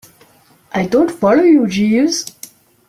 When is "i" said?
0.73-0.87